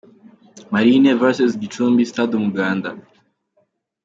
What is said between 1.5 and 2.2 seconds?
Gicumbi–